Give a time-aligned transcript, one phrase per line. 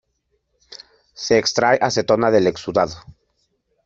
[1.13, 2.95] Se extrae acetona del exudado.